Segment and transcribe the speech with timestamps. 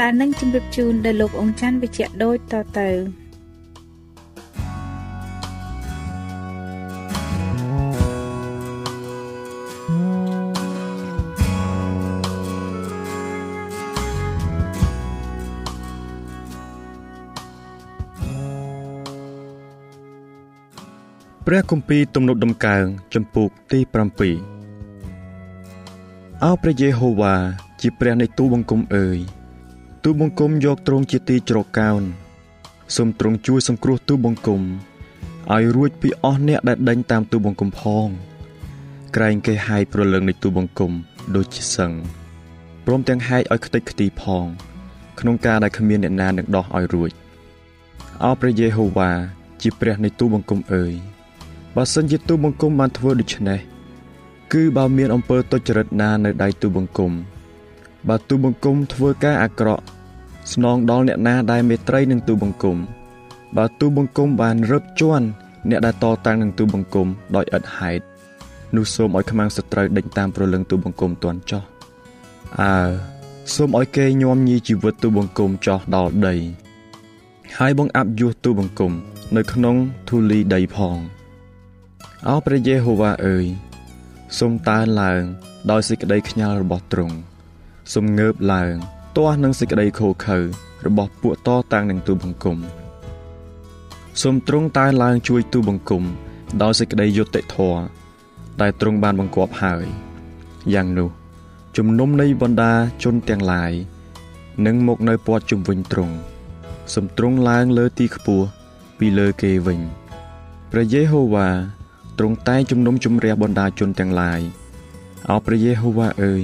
[0.00, 2.90] ដែលនឹងជម្រាបជូនដល់លោកអង្ចាន់វិជ្ជៈដូចតទៅ
[21.46, 23.92] ព្រះគម្ពីរទំនុកដំកើងចំពុកទី7
[26.44, 27.34] អោព្រះយេហូវ៉ា
[27.80, 29.18] ជាព្រះនៃទូបង្គំអើយ
[30.08, 32.02] ទូបង្គំយកទ្រង់ជាទីជ្រកកោន
[32.96, 34.62] សូមទ្រង់ជួយសង្គ្រោះទូបង្គំ
[35.52, 38.06] ឲ្យរួចពីអស់អ្នកដែលដេញតាមទូបង្គំផង
[39.16, 40.92] ក្រែងគេហាយប្រលឹងនៃទូបង្គំ
[41.36, 41.92] ដូចជាសឹង
[42.86, 44.46] ព្រមទាំងហែកឲ្យខ្ទេចខ្ទីផង
[45.20, 47.10] ក្នុងការដែលគ្មានអ្នកណានឹងដោះឲ្យរួច
[48.24, 49.10] អោព្រះយេហូវ៉ា
[49.62, 50.94] ជាព្រះនៃទូបង្គំអើយ
[51.76, 53.60] បើសិនជាទូបង្គំបានធ្វើដូច្នេះ
[54.52, 57.12] គឺបើមានអំពើទុច្ចរិតណានៅដៃទូបង្គំ
[58.08, 59.84] បើទូបង្គំធ្វើការអាក្រក់
[60.52, 62.76] ស្នងដល់អ្នកណាដែលមេត្រីនឹងទូបង្គំ
[63.56, 65.26] បើទូបង្គំបានរឹបជន់
[65.70, 68.04] អ្នកដែលតតាំងនឹងទូបង្គំដោយឥតហេតុ
[68.76, 71.62] នោះសូមឲ្យខ្មាំងសត្រូវដេញតាមប្រលឹងទូបង្គំទាន់ចោះ
[72.60, 72.74] អើ
[73.54, 76.34] សូមឲ្យគេញោមញីជីវិតទូបង្គំចោះដល់ដី
[77.58, 78.92] ហើយបងអាប់យោះទូបង្គំ
[79.36, 79.76] នៅក្នុង
[80.08, 80.96] ធូលីដីផង
[82.28, 83.46] អោព្រះយេហូវ៉ាអើយ
[84.38, 85.22] សូមកើនឡើង
[85.70, 87.16] ដោយសេចក្តីខ្ញាល់របស់ទ្រង់
[87.92, 88.74] សូមងើបឡើង
[89.16, 90.38] ទាស់នឹងសេចក្តីខូខើ
[90.86, 92.58] របស់ពួកតតាំងនឹងទូបង្គំ
[94.22, 96.02] សូមទ្រង់តើឡើងជួយទូបង្គំ
[96.62, 97.80] ដោយសេចក្តីយុត្តិធម៌
[98.60, 99.86] ដែលទ្រង់បានបង្គាប់ហើយ
[100.74, 101.10] យ៉ាងនោះ
[101.76, 103.72] ជំនុំនៃបណ្ដាជនទាំងឡាយ
[104.66, 106.14] នឹងមកនៅព័ទ្ធជុំវិញទ្រង់
[106.94, 108.46] សូមទ្រង់ឡើងលើទីខ្ពស់
[108.98, 109.80] ពីលើគេវិញ
[110.70, 111.48] ព្រះយេហូវ៉ា
[112.18, 114.40] ទ្រង់តែងជំនុំជម្រះបណ្ដាជនទាំងឡាយ
[115.30, 116.42] អោព្រះយេហូវ៉ាអើយ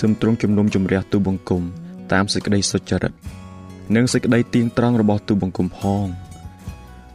[0.00, 1.64] សូមទ្រង់ជំនុំជម្រះទូបង្គំ
[2.12, 3.12] តាមសេចក្តីសុចរិត
[3.96, 6.06] និងសេចក្តីទៀងត្រង់របស់ទូបង្គំផង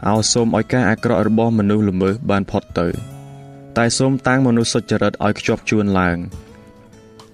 [0.07, 2.87] អោសូមឲ្យការអាក្រក់របស់មនុស្សល្មើសបានផុតទៅ
[3.77, 6.17] តែសូមតាំងមនុស្សសុចរិតឲ្យខ្ជាប់ជួនឡើង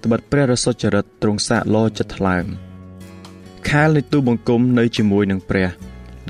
[0.04, 2.46] ត្បិតព្រះរសុចរិតទ្រង់សាកលោចិត្តថ្លើម
[3.68, 5.68] ខែលនៃទូបង្គំនៅជាមួយនឹងព្រះ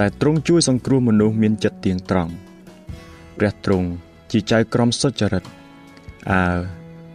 [0.01, 2.33] ដែលទ្រង់ជួយសង្គ្រោះមនុស្សមានចិត្តទៀងត្រង់
[3.39, 3.89] ព្រះទ្រង់
[4.31, 5.45] ជាចៅក្រមសុចរិត
[6.31, 6.43] អើ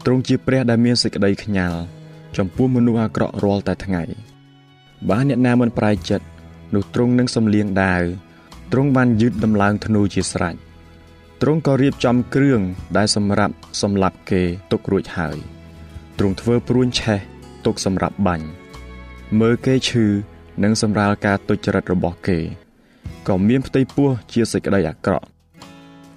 [0.06, 1.80] ទ្រង់ជាព្រះដែលមានសេចក្តីខ្ញាល់
[2.38, 4.04] ចំពោះមនុស្សអាក្រក់រាល់តែថ្ងៃ
[5.10, 6.26] បើអ្នកណាមិនប្រែចិត្ត
[6.76, 8.04] នោះទ្រង់នឹងសំលៀងដាវ
[8.72, 10.56] ទ្រង់បានយឺតដំឡើងធ្នូជាស្រេច
[11.42, 12.62] ទ្រង់ក៏រៀបចំគ្រឿង
[12.98, 14.42] ដែលសម្រាប់សម្លាប់គេ
[14.72, 15.38] ទុករួចហើយ
[16.18, 17.20] ទ្រង់ធ្វើព្រួញឆេះ
[17.66, 18.48] ទុកសម្រាប់បាញ់
[19.40, 20.06] មើលគេឈឺ
[20.64, 22.40] និងសម្រាលការទុច្ចរិតរបស់គេ
[23.28, 25.28] ក៏មានផ្ទៃពោះជាសេចក្តីអាក្រក់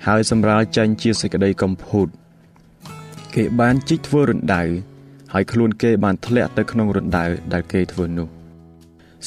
[0.06, 2.08] ហើយសម្រាលចាញ់ជាសេចក្តីកំពូត
[3.35, 4.62] គេបានជីកធ្វើរណ្ដៅ
[5.32, 8.29] ហើយខ្លួនគេបានធ្លាក់ទៅក្នុងរណ្ដៅដែលគេធ្វើនោះ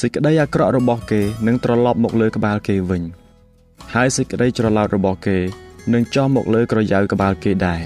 [0.02, 3.04] សេចក្តីអាក្រក់របស់គេនឹងត្រឡប់មកលើក្បាលគេវិញ
[3.94, 5.38] ហើយសេចក្តីច្រឡោតរបស់គេ
[5.94, 7.84] នឹងចោះមកលើក្រយ៉ៅក្បាលគេដែរ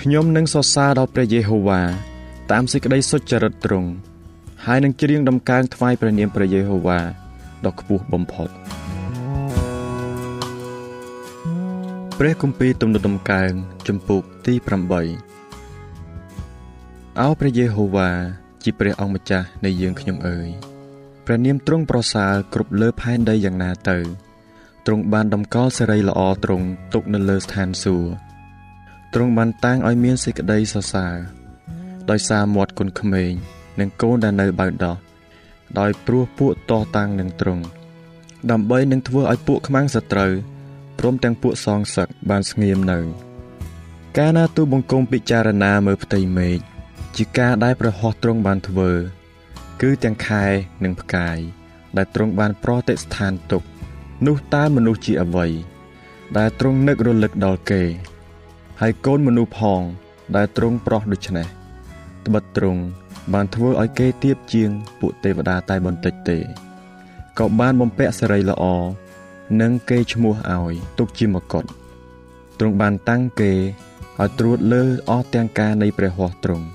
[0.00, 1.82] ខ្ញុំនឹងសរសើរដល់ព្រះយេហូវ៉ា
[2.52, 3.90] តាមសេចក្តីសុចរិតទ្រង់
[4.66, 7.00] ហើយនឹងច្រៀងដំកើងថ្វាយព្រះនាមព្រះយេហូវ៉ា
[7.66, 8.48] ដ៏ខ្ពស់បំផុត
[12.18, 13.52] ព្រះគម្ពីរទំនុកដំកើង
[13.88, 15.35] ចំពុកទី8
[17.20, 18.10] អោព្រះយេហូវ៉ា
[18.64, 20.48] ជាព្រះអង្គម្ចាស់នៃយើងខ្ញុំអើយ
[21.24, 23.98] ព្រះនាមទ្រង់ប្រសើរគ្រប់លើផែនដីយ៉ាងណាទៅ
[24.86, 28.08] ទ្រង់បានដំកល់សេរីល្អទ្រង់ទុកនៅលើស្ថានសួគ៌
[29.14, 31.16] ទ្រង់បានតាំងឲ្យមានសេចក្តីសរសើរ
[32.10, 33.32] ដោយសារមាត់គុណក្មេង
[33.80, 34.96] និងកូនដែលនៅបៅដោះ
[35.78, 37.64] ដោយព្រោះពួកតតាំងនឹងទ្រង់
[38.50, 40.32] ដើម្បីនឹងធ្វើឲ្យពួកខ្មាំងសត្រូវ
[40.98, 42.98] ព្រមទាំងពួកសងសឹកបានស្ងៀមនៅ
[44.16, 46.75] កាលណាទូបង្គំពិចារណាមើលផ្ទៃមេឃ
[47.16, 48.90] ជាការដែលព្រះហស្ថទ្រង់បានធ្វើ
[49.82, 50.44] គឺទាំងខែ
[50.84, 51.38] និងផ្កាយ
[51.96, 53.62] ដែលទ្រង់បានប្រតិស្ថានទុក
[54.26, 55.46] នោះតើមនុស្សជាអ្វី
[56.38, 57.82] ដែលទ្រង់នឹករលឹកដល់គេ
[58.80, 59.82] ហើយកូនមនុស្សផង
[60.36, 61.46] ដែលទ្រង់ប្រោះដូច្នេះ
[62.26, 62.82] ត្បិតទ្រង់
[63.32, 64.70] បានធ្វើឲ្យគេទៀបជាង
[65.00, 66.38] ពួកទេវតាតែបន្តិចទេ
[67.38, 68.64] ក៏បានបំពាក់សេរីល្អ
[69.60, 71.64] និងគេឈ្មោះឲ្យទុកជាមកុដ
[72.58, 73.52] ទ្រង់បានតាំងគេ
[74.18, 76.66] ឲ្យត្រួតលើអស់ទាំងការនៃព្រះហស្ថទ្រង់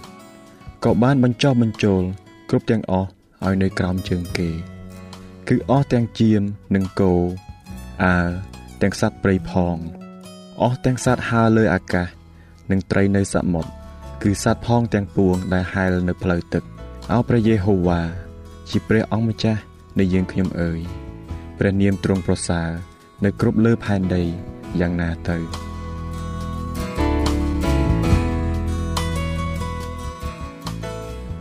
[0.86, 2.04] ក៏បានបញ្ចុះបញ្ចូល
[2.50, 3.08] គ្រប់ទាំងអស់
[3.46, 4.50] ឲ្យនៅក្រោមជើងគេ
[5.48, 6.42] គឺអស់ទាំងជៀម
[6.76, 7.14] និងគោ
[8.04, 8.16] អើ
[8.82, 9.76] ទាំងសត្វព្រៃផង
[10.62, 12.08] អស់ទាំងសត្វហើរលើអាកាស
[12.72, 13.72] និងត្រីនៅសមុទ្រ
[14.24, 16.64] គឺសត្វផងទាំងពួងដែលហែលនៅផ្លូវទឹក
[17.12, 18.02] អោព្រះយេហូវ៉ា
[18.70, 19.62] ជាព្រះអង្គម្ចាស់
[20.00, 20.80] នៃយើងខ្ញុំអើយ
[21.58, 22.70] ព្រះនាមទ្រង់ប្រសើរ
[23.24, 24.24] នៅគ្រប់លើផែនដី
[24.80, 25.71] យ៉ាងណាទៅ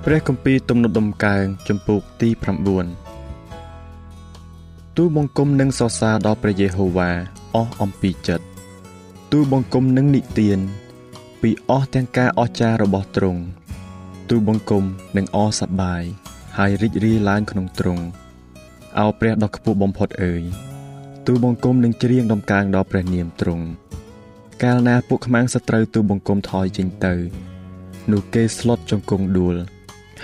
[0.06, 2.28] ព្រះគម្ពីរទំនុកដំកើងចំពោះទី
[3.24, 7.10] 9ទូបង្គំនឹងសរសើរដល់ព្រះយេហូវ៉ា
[7.54, 8.44] អស់អំពីចិត្ត
[9.32, 10.58] ទូបង្គំនឹងនិទាន
[11.42, 13.42] ពីអស់ទាំងការអស្ចារ្យរបស់ទ្រង់
[14.30, 14.84] ទូបង្គំ
[15.16, 16.02] នឹងអសប្បាយ
[16.58, 18.04] ហើយរីករាយឡើងក្នុងទ្រង់
[18.98, 20.42] អោព្រះដ៏ខ្ពស់បំផុតអើយ
[21.26, 23.66] ទូបង្គំនឹងច្រៀងដំកើងដល់ព្រះនាមទ្រង់
[24.62, 27.14] កាលណាពួកខ្មាំងសត្រូវទូបង្គំថយចេញទៅ
[28.12, 29.58] នោះគេស្លុតចង្គង់ដួល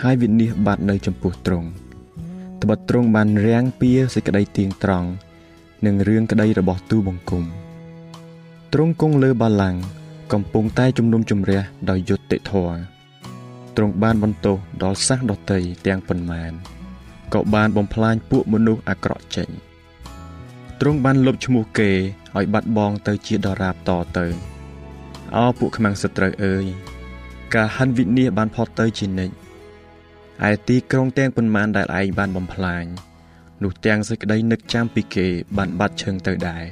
[0.02, 1.69] ហើយវិនិច្ឆ័យបាត់នៅចំពោះទ្រង់
[2.62, 5.08] ត្បិតទ្រង់បានរាំងពៀសេចក្តីទៀងត្រង់
[5.87, 7.44] និងរឿងក្តីរបស់ទូបង្គំ
[8.72, 9.81] ទ្រង់គង់លើបល្ល័ង្ក
[10.32, 11.60] កំពុងតែជំនុំជម្រះ
[11.90, 12.76] ដោយយុត្តិធម៌
[13.76, 16.52] ទ្រង់បានបន្ទោសដល់សះដតីទាំងប៉ុន្មាន
[17.34, 19.48] ក៏បានបំផ្លាញពួកមនុស្សអាក្រក់ចេញ
[20.81, 21.90] ទ្រង់បានលុបឈ្មោះគេ
[22.37, 24.26] ឲ្យបាត់បង់ទៅជាដរាបតទៅ
[25.37, 26.64] អោពួកខ្មាំងសត្រូវអើយ
[27.54, 29.45] ការហិនវិនាសបានផុតទៅជានិច្ច
[30.44, 32.84] ឯទីក្រុងទាំងប៉ុន្មានដែលឯងបានបំផ្លាញ
[33.62, 36.64] នោះទាំងសេចក្តីនឹកចាំពីគេ បានបាត់ឈឹងទៅដែរ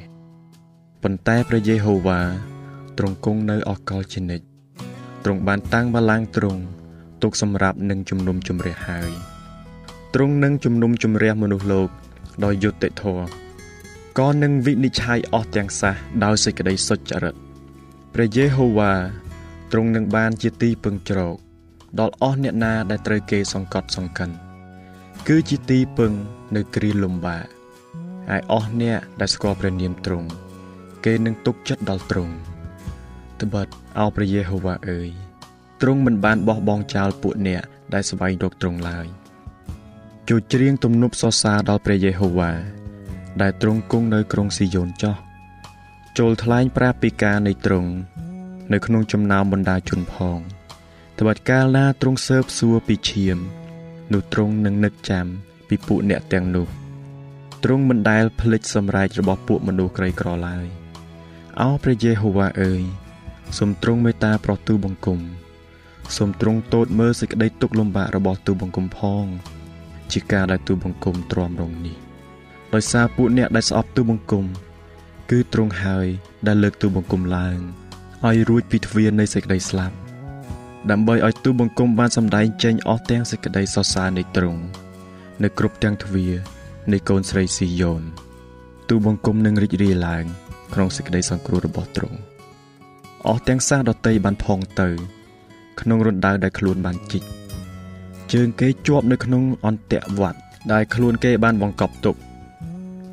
[1.02, 2.20] ប៉ុន្តែព្រះយេហូវ៉ា
[2.98, 4.46] ទ្រង់គង់នៅអកលជានិច្ច
[5.24, 6.62] ទ្រង់បានតាំងបល្ល័ង្កទ្រង់
[7.22, 9.12] ទុកសម្រាប់នឹងជំនុំជម្រះហើយ
[10.14, 11.88] ទ្រង់នឹងជំនុំជម្រះមនុស្សលោក
[12.44, 13.26] ដោយយុត្តិធម៌
[14.18, 15.94] ក៏នឹងវិនិច្ឆ័យអស់ទាំងសះ
[16.24, 17.34] ដោយសេចក្តីសុចរិត
[18.14, 18.92] ព្រះយេហូវ៉ា
[19.72, 21.36] ទ្រង់នឹងបានជាទីពឹងជ្រក
[22.00, 24.30] ដល់អស់អ្នកណាដែលត្រូវគេសង្កត់សង្កិន
[25.28, 26.12] គឺជាទីពឹង
[26.56, 27.44] នៅគ្រាលំបាក
[28.30, 30.28] ហើយអស់អ្នកដែលស្គាល់ព្រះនាមទ្រង់
[31.04, 32.34] គេនឹងទុកចិត្តដល់ទ្រង់
[33.40, 33.66] ត្បិត
[33.98, 35.10] អោព្រះយេហូវ៉ាអើយ
[35.80, 37.62] ទ្រង់មិនបានបោះបង់ចោលពួកអ្នក
[37.94, 39.06] ដែលស្វែងរកទ្រង់ឡើយ
[40.28, 42.52] ជួយច្រៀងទំនុកសរសើរដល់ព្រះយេហូវ៉ា
[43.42, 45.16] ដែលទ្រង់គង់នៅក្រុងស៊ីយ៉ូនចោះ
[46.18, 47.90] ចូលថ្លែងប្រាប់ពីការនៃទ្រង់
[48.72, 50.38] នៅក្នុងចំណោមបណ្ដាជនផង
[51.20, 53.38] ត្បិតកាលណាទ្រង់សើបសួរពីឈាម
[54.12, 55.26] នោះទ្រង់នឹងនឹកចាំ
[55.68, 56.68] ពីពួកអ្នកទាំងនោះ
[57.64, 60.66] ទ្រង់មិនដែលភ្លេចសម្រែករបស់ពួកមនុស្សក្រីក្រឡើយ
[61.60, 62.82] អោព្រះយេហូវ៉ាអើយ
[63.58, 65.20] សូមទ្រង់មេត្តាប្រោះទូបង្គំ
[66.16, 69.24] សូមទ្រង់ទតមើលសេចក្តីទុក្ខលំបាករបស់ទូបង្គំផង
[70.12, 71.96] ជាការដែលទូបង្គំទ្រាំរងនេះ
[72.74, 74.44] ដោយសារពួកអ្នកដែលស្អប់ទូបង្គំ
[75.30, 76.06] គឺទ្រង់ហើយ
[76.46, 77.58] ដែលលើកទូបង្គំឡើង
[78.26, 79.96] ឲ្យរួចពីទ្វារនៃសេចក្តីស្លាប់
[80.90, 84.62] ដើម្បីឲ្យទូបង្គំបានសម្ដែងចេញអស់ទាំងសេចក្តីសរសើរនៃទ្រង់
[85.42, 86.32] នៅគ្រប់ទាំងទ្វារ
[86.92, 88.02] នៃកូនស្រីស៊ីយ៉ូន
[88.88, 90.24] ទូបង្គំនឹងរីករាយឡើង
[90.74, 92.18] ក្នុងសេចក្តីសង្គ្រោះរបស់ទ្រង់
[93.26, 94.88] អស់ទាំងសាសដតីបានផងទៅ
[95.80, 97.24] ក្នុងរណ្ដៅដែលខ្លួនបានជីក
[98.32, 100.38] ជើងគេជាប់នៅក្នុងអន្ទាក់វត្ត
[100.72, 102.16] ដែលខ្លួនគេបានបង្កប់ទុក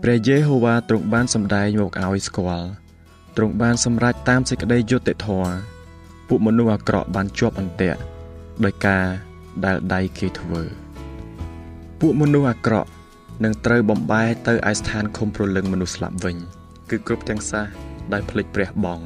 [0.01, 2.69] ព្រះយេហូវ៉ាទ្រង់បានសម្ដែងមកឲ្យស្គាល់
[3.37, 5.80] ទ្រង់បានសម្រេចតាមសេចក្តីយុត្តិធម៌
[6.33, 7.99] ពួកមនុស្សអាក្រក់បានជាប់អន្ទាក់
[8.63, 9.05] ដោយការ
[9.65, 10.61] ដែលដៃគេធ្វើ
[11.99, 12.89] ពួកមនុស្សអាក្រក់
[13.43, 16.37] នឹងត្រូវបំបែទៅឯស្ថានឃុំព្រលឹងមនុស្សស្លាប់វិញ
[16.89, 17.65] គឺគ្រប់ទាំងសះ
[18.13, 18.99] ដែលភ្លេចព្រះបង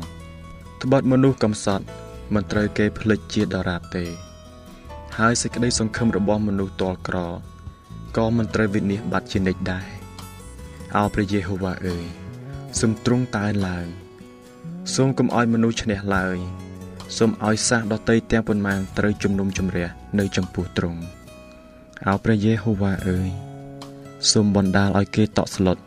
[0.81, 1.85] ត្បិតមនុស្សកំសត់
[2.33, 4.05] មិនត្រូវគេភ្លេចជាដរាបទេ
[5.17, 7.17] ហើយសេចក្តីសង្ឃឹមរបស់មនុស្សតលក្រ
[8.17, 9.87] ក៏មិនត្រូវវិនិច្ឆ័យបាត់ជានិច្ចដែរ
[10.95, 12.05] អោព្រះយេហូវ៉ាអើយ
[12.79, 13.87] សូមទ្រង់តើឡើង
[14.95, 16.64] សូមកុំឲ្យមនុស្សឈ្នះឡើយ
[17.17, 19.87] សូមឲ្យសាសដតីទាំងប៉ុន្មានត្រូវជំនុំជម្រះ
[20.19, 21.01] នៅចំពោះទ្រង់
[22.07, 23.29] អោព្រះយេហូវ៉ាអើយ
[24.31, 25.77] សូមបណ្ដាលឲ្យគេតក់ស្លុត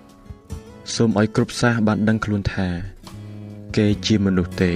[0.95, 2.69] សូមឲ្យគ្រប់សាសបានដឹងខ្លួនថា
[3.77, 4.73] គេជាមនុស្សទេ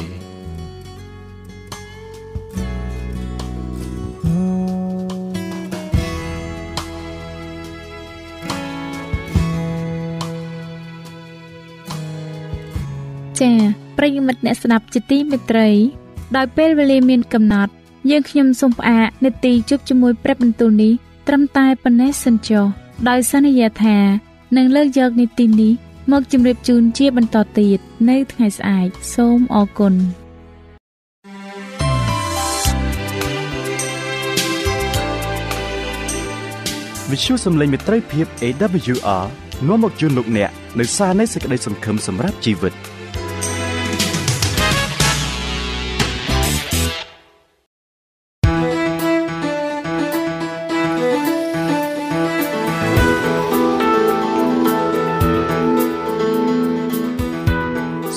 [13.41, 13.57] ចា៎
[13.99, 15.69] ប្រិយមិត្តអ្នកស្ដាប់ជាទីមេត្រី
[16.37, 17.73] ដោយពេលវេលាមានកំណត់
[18.11, 20.93] យើងខ្ញុំសូមផ្អាកនេតិជប់ជាមួយព្រឹបបន្ទូលនេះ
[21.29, 22.65] ត្រឹមតែប៉ុណ្ណេះសិនចុះ
[23.09, 23.97] ដោយសន្យាថា
[24.57, 25.73] នឹងលើកយកនីតិនេះ
[26.13, 29.95] មកជម្រាបជូនជាបន្តទៀតនៅថ្ងៃស្អែកសូមអរគុណ
[37.11, 39.25] វិទ្យុសំឡេងមេត្រីភាព AWR
[39.69, 42.75] នាំមកជូនលោកអ្នកនៅសារនៃសេចក្តីសង្ឃឹមសម្រាប់ជីវិត។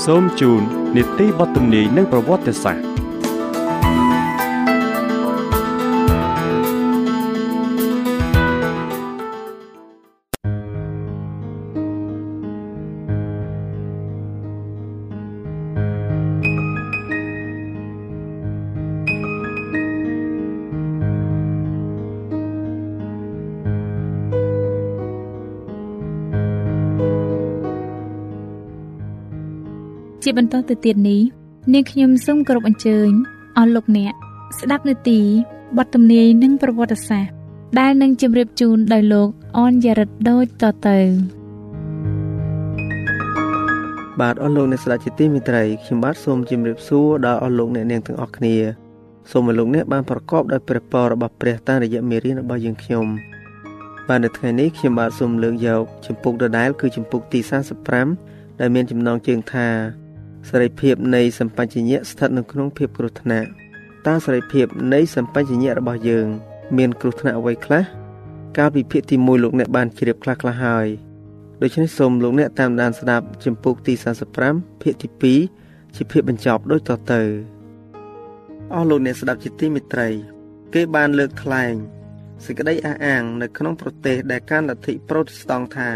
[0.06, 0.62] សូមជូន
[0.96, 2.84] នីតិបទទំនាយនិងប្រវត្តិសាស្ត្រ
[30.38, 31.22] បន្តទៅទៀតនេះ
[31.74, 33.10] នាងខ្ញុំសូមគោរពអញ្ជើញ
[33.58, 34.14] អស់លោកអ្នក
[34.60, 35.20] ស្ដាប់នាទី
[35.78, 37.34] បទទំនាយនិងប្រវត្តិសាស្ត្រ
[37.80, 41.00] ដែលនឹងជម្រាបជូនដោយលោកអនយរិទ្ធដូចតទៅ
[44.20, 48.56] បាទអស់លោកអ្នកស្ដាប់ជាទីមេត្រីខ្ញុំបាទសូមជម្រាបសួរដល់អស់លោកអ្នកនាងទាំងអស់គ្នា
[49.32, 53.06] សូមឲ្យលោកអ្នកបានប្រកបដោយព្រះពររបស់ព្រះតាមរយៈមេរៀនរបស់យើងខ្ញុំ
[54.08, 57.40] បាទនៅថ្ងៃនេះខ្ញុំបាទសូមលើកយកចម្ពោះដដែលគឺចម្ពោះទី
[58.00, 59.68] 45ដែលមានចំណងជើងថា
[60.50, 63.50] សេរីភាពនៃសម្បញ្ញៈស្ថិតនៅក្នុងភាពគ្រោះថ្នាក់
[64.08, 66.28] តើសេរីភាពនៃសម្បញ្ញៈរបស់យើង
[66.78, 67.84] មានគ្រោះថ្នាក់អ្វីខ្លះ
[68.58, 70.88] កាលពីភាគទី1លោកអ្នកបានជ្រាបខ្លះខ្លះហើយ
[71.62, 73.94] ដូច្នេះសូមលោកអ្នកតាមដានស្ដាប់ចម្ពោះទី
[74.38, 77.22] 45ភាគទី2ជាភាគបញ្ចប់ដូចតទៅ
[78.74, 80.10] អស់លោកអ្នកស្ដាប់ជាទីមេត្រី
[80.74, 81.74] គេបានលើកថ្លែង
[82.46, 85.90] សេចក្តីអះអាង នៅក្នុងប្រទេសដែលកាន់លទ្ធិប្រូតេស្តង់ថា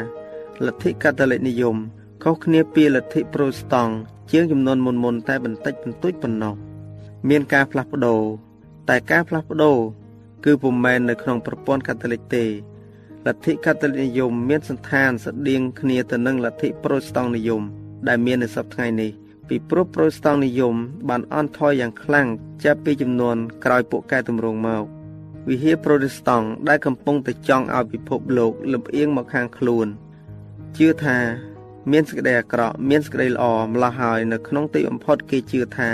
[0.65, 1.77] លទ្ធិកាតូលិកនិយម
[2.23, 3.93] ខុសគ្នាពីលទ្ធិប្រូតេស្តង់
[4.31, 6.55] ជាងចំនួនមុនមុនតែបន្តិចបន្តួចប៉ុណ្ណោះ
[7.29, 8.21] មានការផ្លាស់ប្ដូរ
[8.89, 9.77] តែការផ្លាស់ប្ដូរ
[10.45, 17.63] គឺពុំមែននៅក្នុងប្រព័ន្ធកាតូលិកទេលទ្ធិកាតូលិកនិយមមានសន្តានស្តៀងគ្នាទៅនឹងលទ្ធិប្រូតេស្តង់និយម
[18.07, 19.11] ដែលមាននៅសប្តាហ៍ថ្ងៃនេះ
[19.47, 20.75] ពីព្រោះប្រូតេស្តង់និយម
[21.09, 22.27] បានអន់ថយយ៉ាងខ្លាំង
[22.63, 24.83] ចាប់ពីចំនួនក្រោយពួកកែតម្រង់មក
[25.47, 29.88] វិហារប្រូតេស្តង់ដែលកំពុងតែចង់ឲ្យពិភពលោកលំអៀងមកខាងខ្លួន
[30.77, 31.49] ជឿថា
[31.91, 35.91] មានសេចក្តីអាក្រក់មានសេចក្តីល្អម្ល៉េះហើយនៅក្នុងទីបំផុតគេជឿថា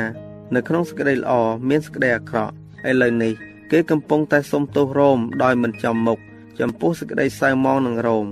[0.56, 1.34] នៅក្នុងសេចក្តីល្អ
[1.70, 2.54] មានសេចក្តីអាក្រក់
[2.90, 3.34] ឥឡូវនេះ
[3.72, 6.20] គេកំពុងតែសុំទោសរ៉ូមដោយមិនចំមុខ
[6.60, 8.28] ចំពោះសេចក្តីសៅមងនឹងរ៉ូម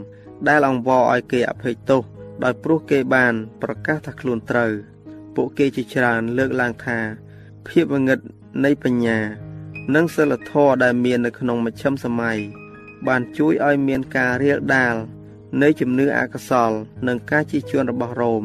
[0.48, 2.03] ដែលអង្វរឲ្យគេអភ័យទោស
[2.43, 4.72] ដោយព្រោះគេបាន ប្រកាសថាខ្លួនត្រូវ
[5.36, 7.00] ពួកគេជាច្រើនលើកឡើងថា
[7.67, 8.19] ភាពងឹត
[8.65, 9.19] នៃបញ្ញា
[9.95, 12.38] និងសិលធម៌ដែលមាននៅក្នុងមជ្ឈិមសម័យ
[13.07, 14.95] បានជួយឲ្យមានការរៀលដាល
[15.62, 16.72] នៃជំនឿអកុសល
[17.07, 18.43] និងការជិះជួនរបស់រ៉ូម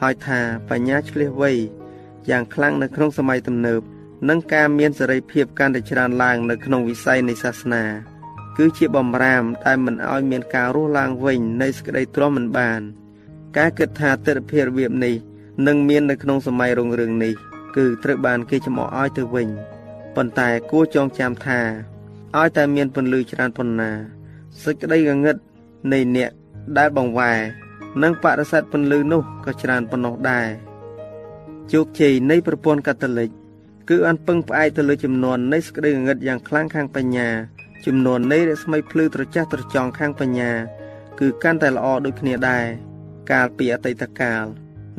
[0.00, 1.52] ហើយថាបញ្ញាឆ្លៀសវៃ
[2.30, 3.82] យ៉ាងខ្លាំងនៅក្នុងសម័យទំនើប
[4.28, 7.84] និងការមានសេរីភាពកាន់តែច្រើនឡើងនៅក្នុងវិស័យនៃសាសនា
[8.56, 12.80] គឺជាបំរាមដែលមិនឲ្យមានការរស់ឡើងវិញនៃសេចក្តីទ្រាំមិនបាន
[13.56, 15.14] ការគិតថាទិដ្ឋភាពរបៀបនេះ
[15.66, 17.34] នឹងមាននៅក្នុងសម័យរុងរឿងនេះ
[17.76, 19.48] គឺត្រូវបានគេចំអកឲ្យទៅវិញ
[20.14, 21.60] ប៉ុន្តែគួរចងចាំថា
[22.36, 23.90] ឲ្យតែមានពន្លឺច្រើនប៉ុណ្ណា
[24.62, 25.36] សេចក្តីងងឹត
[25.92, 26.30] នៃអ្នក
[26.78, 27.38] ដែលបង្វែរ
[28.02, 30.48] និងបរិស័ទពន្លឺនោះក៏ច្រើនប៉ុណ្ណោះដែរ
[31.72, 33.30] ជោគជ័យនៃប្រព័ន្ធកាតូលិក
[33.88, 37.28] គឺអន់ពឹងផ្អែកទៅលើចំនួននៃសេចក្តីងងឹតយ៉ាងខ្លាំងខាងបញ្ញា
[37.86, 40.50] ចំនួននៃរស្មីភ្លឺត្រចះត្រចង់ខាងបញ្ញា
[41.20, 42.64] គឺកាន់តែល្អដូចគ្នាដែរ
[43.30, 44.44] កាលពីអតីតកាល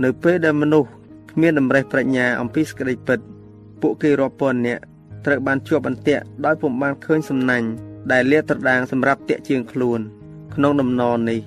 [0.03, 0.89] នៅពេលដែលមនុស្ស
[1.31, 3.19] គ្មានតម្រេះប្រាជ្ញាអំពីសេចក្តីពិត
[3.81, 4.81] ពួកគេរាប់ពាន់នាក់
[5.25, 7.67] ត្រូវបានជាប់អន្ទាក់ដោយពុំបានឃើញសំណាញ់
[8.12, 10.01] ដែលលាតត្រដាងសម្រាប់តាក់ជាងខ្លួន។
[10.54, 11.40] ក្នុងដំណរនេះ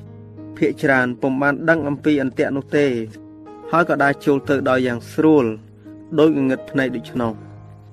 [0.58, 2.86] ភាកច្រើនពុំបានដឹងអំពីអន្ទាក់នោះទេ
[3.72, 5.46] ហើយក៏ដែរចូលទៅដោយយ៉ាងស្រួល
[6.20, 7.34] ដោយងងឹតភ្នែកដូច្នោះ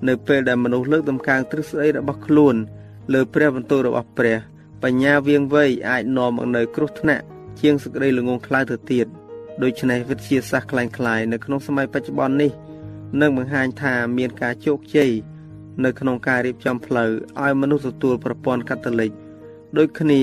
[0.07, 2.55] នៅពេលដែលមនុស្សលើកដំកើងទ្រឹស្ដីរបស់ខ្លួន
[3.13, 4.37] លើព្រះបន្ទូលរបស់ព្រះ
[4.83, 7.23] បញ្ញាវៀងវៃអាចនាំមកនៅគ្រោះថ្នាក់
[7.61, 9.07] ជាងសេចក្តីល្ងងខ្លៅទៅទៀត
[9.63, 12.51] ដូច្នេះវិទ្យាសាស្ត្រคล้ายៗនៅក្នុងសម័យបច្ចុប្បន្ននេះ
[13.21, 15.11] នឹងបង្ហាញថាមានការជោគជ័យ
[15.83, 17.09] នៅក្នុងការរៀបចំផ្លូវ
[17.41, 19.11] ឲ្យមនុស្សទទួលប្រព័ន្ធកាតូលិក
[19.77, 20.21] ដូចគ្នា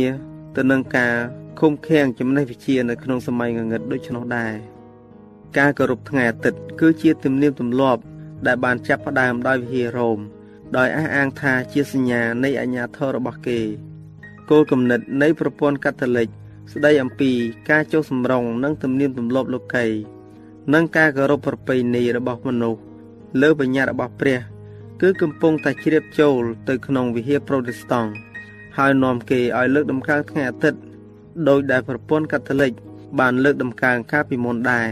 [0.59, 1.13] ទៅនឹងការ
[1.59, 4.53] ឃុំឃាំងចំណេះវិជ្ជានៅក្នុងសម័យងងឹតដូច្នោះដែរ
[5.57, 8.01] ការគោរពថ្ងៃអាទិត្យគឺជាទំនៀមទម្លាប់
[8.47, 10.19] ដែលបានចាប់ផ្ដើមដោយវិហាររ៉ូម
[10.77, 13.59] ដោយអះអាងថាជាសញ្ញានៃអាញាធររបស់គេ
[14.49, 16.27] គោលគំនិតនៃប្រព័ន្ធកាតូលិក
[16.73, 17.31] ស្ដីអំពី
[17.69, 19.85] ការចុះសម្រុងនិងទំនៀមទម្លាប់លោកី
[20.73, 22.81] និងការគោរពប្រពៃណីរបស់មនុស្ស
[23.41, 24.39] លើបញ្ញត្តិរបស់ព្រះ
[25.01, 28.11] គឺកំពុងតែជ្រាបចូលទៅក្នុងវិហារប្រូតេស្តង់
[28.77, 30.79] ហើយនាំគេឲ្យលើកដំកើងថ្ងៃអាទិត្យ
[31.49, 32.71] ដោយដែលប្រព័ន្ធកាតូលិក
[33.19, 34.87] បានលើកដំកើងកាលពីមុនដែរ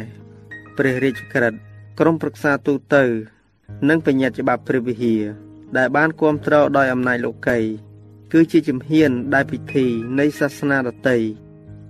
[0.78, 1.58] ព្រះរាជក្រឹត្យ
[2.00, 3.04] ក្រមប្រឹក្សាទូទៅ
[3.90, 5.24] និងបញ្ញត្តិច្បាប់ព្រះវិហារ
[5.78, 7.60] ដែលបានគ្រប់គ្រងដោយអំណាចលោកី
[8.34, 9.86] គឺជាជំហានដែលពិធី
[10.20, 11.18] នៃសាសនាដតី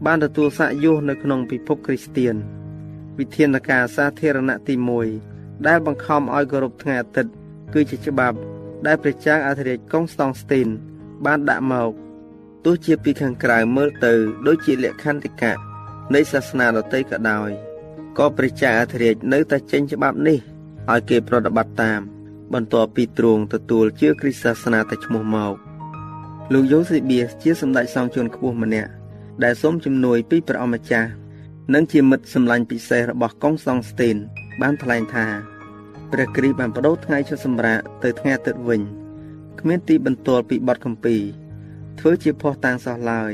[0.05, 2.35] បានទទួលសាកយសនៅក្នុងពិភពគ្រីស្ទៀន
[3.19, 4.75] វិធានការសាធារណៈទី
[5.21, 7.31] 1ដែលបង្ខំឲ្យគោរពថ្ងៃអាទិត្យ
[7.73, 8.37] គឺជាច្បាប់
[8.85, 10.69] ដែលព្រះចៅអធិរាជកុងស្តង់ស្ទីន
[11.25, 11.91] បានដាក់មក
[12.65, 14.13] ទោះជាពីខាងក្រៅមើលទៅ
[14.47, 15.53] ដូចជាលក្ខន្តិកៈ
[16.13, 17.49] នៃសាសនាដទៃក៏ដោយ
[18.17, 20.39] ក៏ព្រះចៅអធិរាជនៅតែចេញច្បាប់នេះ
[20.91, 21.99] ឲ្យគេប្រតិបត្តិតាម
[22.53, 25.53] បន្ទាប់ពីទ្រង់ទទួលជឿគ្រិស្តសាសនាតែឈ្មោះមក
[26.53, 28.91] លោកយូសេបៀសជាសម្ដេចសង្ឃជួនខ្ពស់ម្នាក់
[29.43, 31.09] ដែលសូមជំនួយពីព្រះអម្ចាស់
[31.73, 34.17] និងជាមិត្តសម្លាញ់ពិសេសរបស់កុងសង់ស្ទីន
[34.61, 35.25] បានថ្លែងថា
[36.11, 38.81] ព្រះគ្រីស្ទបានបដូរថ្ងៃឈប់សម្រាកទៅថ្ងៃអាទិត្យវិញ
[39.59, 41.15] គ្មានទីបន្ទាល់ពីបទកម្ពី
[41.99, 43.31] ធ្វើជាភ័ស្តុតាងសោះឡើយ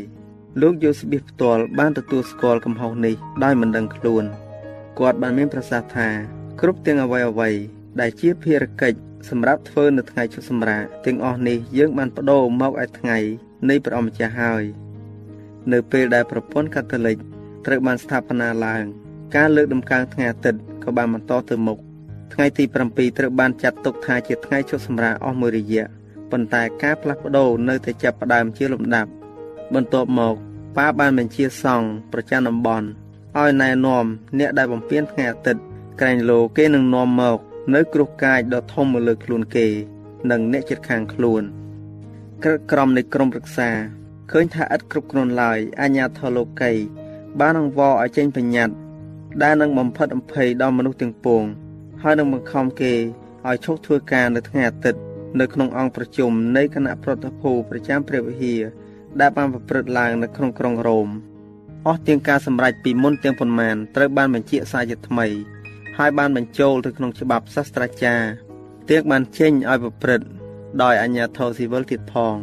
[0.62, 4.24] លោកយូសេបៀសផ្ទាល់បានទទួលស្គាល់កំហុសនេះដោយមិនដឹងខ្លួន
[5.00, 6.10] គាត់បានមានប្រសាសន៍ថា
[6.62, 7.50] គ្រប់ទាំងអ្វីអ្វី
[8.00, 9.00] ដែលជាភារកិច្ច
[9.30, 13.18] សម្រាប់ធ្វើនៅថ្ងៃឈប់សម្រាកទាំងអស់នេះយើងបានបដូរមកឲ្យថ្ងៃ
[13.70, 14.64] នៃព្រះអម្ចាស់ហើយ
[15.72, 17.18] នៅពេលដែលប្រព័ន្ធកាតូលិក
[17.66, 18.84] ត្រូវបានស្ថាបនាឡើង
[19.36, 21.78] ការលើកដំកើងថ្ងៃអាទិត្យក៏បានបន្តទៅមុខ
[22.34, 26.01] ថ្ងៃទី7ត្រូវបានចាត់ទុកថាជាថ្ងៃឈប់សម្រាកអស់មួយរយៈ
[26.32, 29.10] ប៉ុន្តែការផ្លាស់ប្ដូរនៅតែចាប់ផ្ដើមជាលំដាប់
[29.74, 30.36] បន្ទាប់មក
[30.78, 32.88] ប៉ាបានបញ្ជាសង្ឃប្រចាំតំបន់
[33.38, 34.06] ឲ្យណែនាំ
[34.40, 35.62] អ្នកដែលបំពេញថ្ងៃអាទិត្យ
[36.00, 37.38] ក្រែងលោគេនឹងនាំមក
[37.74, 39.68] នៅគ្រោះកាចដ៏ធំមកលើខ្លួនគេ
[40.32, 41.44] និងអ្នកជិតខាងខ្លួន
[42.44, 43.70] ក្រឹតក្រមនៃក្រមរក្សា
[44.32, 46.72] ឃើញថាឥតគ្រប់គ្រាន់ឡើយអាញាធរលោកី
[47.40, 48.76] បានអង្វរឲ្យចេញបញ្ញត្តិ
[49.44, 51.44] ដែលនឹងបំផិតអំភ័យដល់មនុស្សទាំងពួង
[52.02, 52.94] ហើយនឹងបង្ខំគេ
[53.48, 55.00] ឲ្យឈប់ធ្វើការនៅថ្ងៃអាទិត្យ
[55.40, 58.62] នៅក្នុងអង្គប្រជុំនៃគណៈប្រតិភូប្រចាំព្រះវិហារ
[59.20, 61.10] ដែលបានប្រព្រឹត្តឡើងនៅក្នុងក្រុងរ៉ូម
[61.88, 65.28] អស់ទាំងការសម្រេចពីមុនទាំងប៉ុន្មានត្រូវបានបញ្ជាក់សារជាថ្មី
[65.98, 68.28] ហើយបានបញ្ចូលទៅក្នុងច្បាប់សាស្ត្រាចារ្យ
[68.90, 70.28] ទាំងបានចេញឲ្យប្រព្រឹត្ត
[70.82, 72.36] ដោយអាជ្ញាធរស៊ីវិលទៀតផង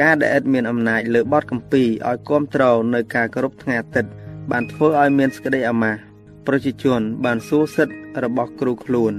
[0.00, 4.10] ការដែលឥតមានអំណាចលើបទកម្ពីឲ្យគ្រប់គ្រងនៅការគោរពថ្ងៃអាទិត្យ
[4.50, 6.00] បានធ្វើឲ្យមានសេចក្តីអាម៉ាស់
[6.46, 9.14] ប្រជាជនបានសួរសិទ្ធិរបស់គ្រូខ្លួន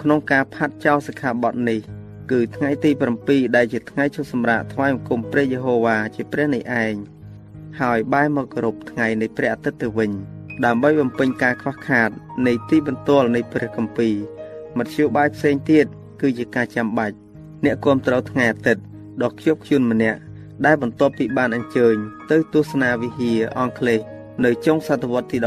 [0.00, 1.80] ក្នុងការផាត់ចោលសិក្ខាបទនេះ
[2.30, 2.90] គឺថ្ងៃទី
[3.22, 6.94] 7ដែលជាថ្ងៃឈប់សម្រាកថ្វាយបង្គំព្រះយេហូវ៉ាជាព្រះនៃឯង
[7.80, 10.10] ហើយបែរមកគោរពថ្ងៃនៃព្រះអាទិត្យទៅវិញ
[10.64, 12.10] ដើម្បីបំពេញការខ្វះខាត
[12.46, 14.14] នៃទីបន្ទាល់នៃព្រះគម្ពីរ
[14.78, 15.86] មធ្យោបាយផ្សេងទៀត
[16.20, 17.16] គឺជាការចាំបាច់
[17.64, 18.82] អ្នកគាំទ្រថ្ងៃអាទិត្យ
[19.22, 20.18] ដ៏ខ្ជាប់ខ្ជួនម្នាក់
[20.66, 21.94] ដែលបន្ទាប់ពីបានអញ្ជើញ
[22.30, 24.00] ទៅទស្សនាវិហារអង់គ្លេស
[24.44, 25.38] នៅចុងសតវត្សទី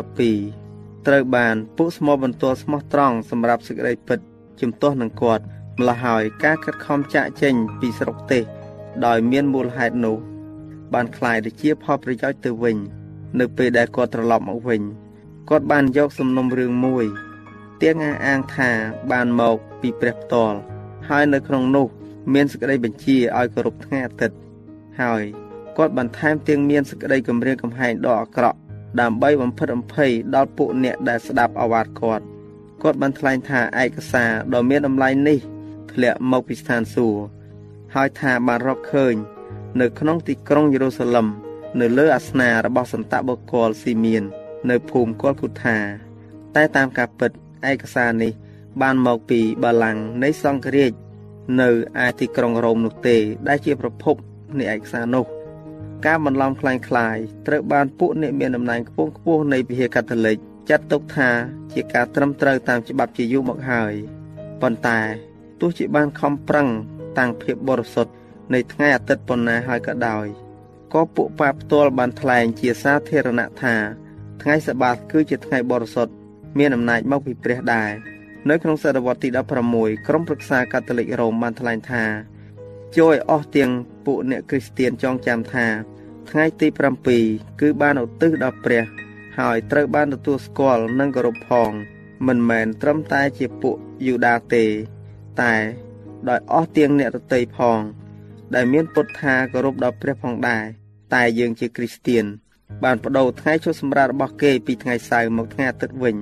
[0.50, 4.20] 12ត្រូវបានពួកស្មោបន្ទាល់ស្មោះត្រង់សម្រាប់សេចក្តីពិត
[4.61, 5.45] ជំទាស់នឹងគាត់
[5.79, 8.45] ម្ល៉េះហើយការខិតខំចាក់ចេញពីស្រុកទេស
[9.07, 10.17] ដោយមានមូលហេតុនោះ
[10.95, 12.77] បានคล้ายទៅជាផលប្រយោជន៍ទៅវិញ
[13.41, 14.83] នៅពេលដែលគាត់ត្រឡប់មកវិញ
[15.49, 17.07] គាត់បានយកសំណុំរឿងមួយ
[17.83, 18.71] ទាំងអះអាងថា
[19.11, 20.59] បានមកពីព្រះផ្ទាល់
[21.09, 21.87] ហើយនៅក្នុងនោះ
[22.35, 24.37] មានសេចក្តីបញ្ជាឲ្យគោរពថ្ងៃអាទិត្យ
[25.01, 25.23] ហើយ
[25.77, 28.59] គាត់បានថែមទាំងមានសេចក្តីគំរាមកំហែងដ៏អាក្រក់
[29.01, 32.25] ដើម្បីបំផិតបំភ័យដល់ពួកអ្នកដែលស្ដាប់អាវាតគាត់
[32.83, 35.39] គាត់បានថ្លែងថាឯកសារដ៏មានតម្លៃនេះ
[35.93, 37.21] ធ្លាក់មកពីស្ថានសួគ៌
[37.95, 39.15] ហើយថាបានរកឃើញ
[39.81, 41.27] នៅក្នុងទីក្រុងយេរូសាឡឹម
[41.81, 44.25] នៅលើអាសនៈរបស់សន្តបុគ្គលស៊ីមៀន
[44.71, 45.79] នៅភូមិកុលគុថា
[46.55, 47.31] តែតាមការពិត
[47.71, 48.33] ឯកសារនេះ
[48.81, 50.93] បានមកពីបាឡាំងនៃសង្ឃរាជ
[51.61, 51.69] នៅ
[52.05, 53.17] ឯទីក្រុងរ៉ូមនោះទេ
[53.49, 54.15] ដែលជាប្រភព
[54.59, 55.25] នៃឯកសារនោះ
[56.07, 57.17] ការបន្លំคล้ายคลาย
[57.47, 60.37] ត្រូវបានពួកអ្នកមានតំណែងខ្ពង់ខ្ពស់នៃវិហារកាតូលិក
[60.70, 61.30] ចាត់ទុកថា
[61.74, 63.94] ជាការត្រឹមត្រូវតាមច្បាប់ជាយូរមកហើយ
[64.62, 65.00] ប៉ុន្តែ
[65.60, 66.68] ទោះជាបានខំប្រឹង
[67.18, 68.14] តាំងភាពបរិសុទ្ធ
[68.54, 70.26] នៃថ្ងៃអាទិត្យប៉ុណ្ណាហើយក៏ដោយ
[70.94, 73.76] ក៏ពួកប៉ាផ្ទាល់បានថ្លែងជាសាធារណៈថា
[74.42, 76.14] ថ្ងៃសបាតគឺជាថ្ងៃបរិសុទ្ធ
[76.58, 77.92] មានអំណាចមកពីព្រះដែរ
[78.50, 79.30] នៅក្នុងសតវត្សទី
[79.70, 82.04] 16ក្រុមប្រឹក្សាកាតូលិករ៉ូមបានថ្លែងថា
[82.98, 83.72] ជួយអស់ទាំង
[84.06, 85.66] ពួកអ្នកគ្រីស្ទៀនចងចាំថា
[86.30, 86.68] ថ្ងៃទី
[87.14, 88.86] 7គឺបានឧទ្ទិសដល់ព្រះ
[89.38, 91.72] ហើយត្រូវបានទទួលស្គាល់និងគោរពផង
[92.28, 94.66] មិនមែនត្រឹមតែជាពួកយូដាទេ
[95.42, 95.54] តែ
[96.30, 97.80] ដោយអស់ទាំងអ្នករតីផង
[98.56, 100.64] ដែលមានពុតថាគោរពដល់ព្រះផងដែរ
[101.14, 102.26] តែយើងជាគ្រីស្ទៀន
[102.84, 106.16] បានបដូរថ្ងៃឈប់សម្រាករបស់គេពីថ្ងៃសៅរ៍មកថ្ងៃអាទិត្យវិញ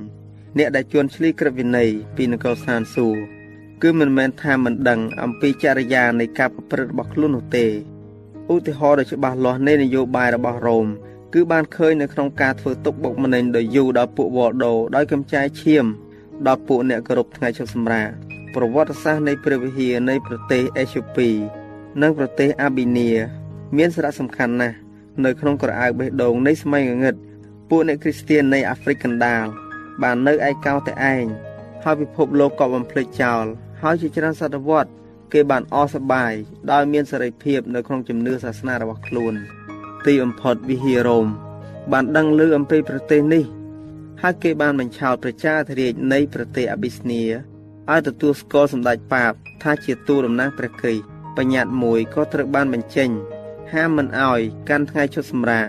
[0.58, 3.16] អ្នកដែលជួនឆ្លីក្រឹតវិន័យពីនគរសានសួរ
[3.82, 7.66] គឺមិនមែនថាមិនដឹងអំពីចរិយានៃការប្រព្រឹត្តរបស់ខ្លួននោះទេ
[8.54, 10.88] ឧទាហរណ៍ដ៏ច្បាស់លាស់នៃនយោបាយរបស់រ៉ូម
[11.34, 15.86] គឺបានឃើញនៅក្នុងការធ្វើទុកបុកម្នេញដ៏យូរដល់ពួកវ៉លដូដោយកំចាយឈាម
[16.48, 18.10] ដល់ពួកអ្នកគោរពថ្ងៃឈប់សម្រាក
[18.56, 21.30] ប្រវត្តិសាស្ត្រនៃព្រះវិហារនៃប្រទេសអេត្យូពី
[22.02, 23.10] និងប្រទេសអាប៊ីនី
[23.78, 24.76] មានសារៈសំខាន់ណាស់
[25.26, 27.16] នៅក្នុងក្រអៅបេះដូងនៃសម័យងងឹត
[27.70, 29.46] ពួកអ្នកគ្រីស្ទាននៃអាហ្វ្រិកកណ្ដាល
[30.02, 31.26] បាននៅឯកោតែឯង
[31.84, 33.46] ហើយពិភពលោកក៏បំភ្លេចចោល
[33.82, 34.92] ហើយជាច្រើនសតវត្ស
[35.34, 36.34] គេបានអស់សប្បាយ
[36.72, 39.36] ដោយមានសេរីភាពនៅក្នុងជំនឿសាសនារបស់ខ្លួន
[40.07, 41.27] ទីបំផុតវិហាររ៉ូម
[41.93, 43.45] បានដឹងឮអំពីប្រទេសនេះ
[44.23, 47.21] ហើយគេបានបញ្ឆោតប្រជាធិរាជនៃប្រទេសអាប៊ីស្នី
[47.91, 51.05] ឲ្យទទួលស្គាល់សម្ដេចប៉ាបថាជាទូតំណាងព្រះគ្រីស្ទ
[51.37, 53.11] បញ្ញត្តិមួយក៏ត្រូវបានបញ្ចេញ
[53.73, 55.67] ហាមមិនឲ្យកាន់ថ្ងៃឈប់សម្រាក